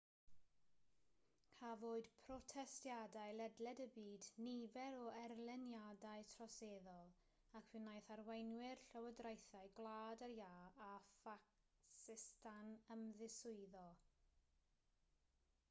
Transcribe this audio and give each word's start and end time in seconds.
cafwyd 1.57 2.05
protestiadau 2.27 3.33
ledled 3.39 3.81
y 3.83 3.85
byd 3.97 4.29
nifer 4.45 4.95
o 5.01 5.03
erlyniadau 5.25 6.25
troseddol 6.31 7.11
ac 7.59 7.69
fe 7.73 7.81
wnaeth 7.83 8.09
arweinwyr 8.15 8.81
llywodraethau 8.95 9.69
gwlad 9.81 10.25
yr 10.29 10.35
iâ 10.39 10.51
a 10.87 10.89
phacistan 11.19 12.73
ymddiswyddo 12.97 13.85